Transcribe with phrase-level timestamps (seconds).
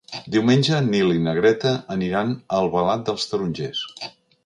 [0.35, 3.89] Diumenge en Nil i na Greta aniran a Albalat dels Tarongers.